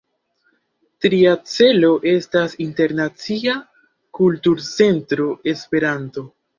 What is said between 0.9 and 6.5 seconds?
Tria celo estas Internacia Kulturcentro Esperanto.